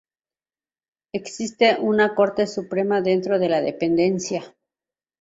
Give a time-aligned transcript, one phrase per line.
[1.13, 4.55] Existe una Corte Suprema dentro de la dependencia.